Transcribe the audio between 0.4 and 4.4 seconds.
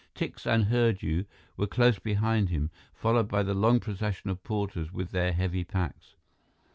and Hurdu were close behind him, followed by the long procession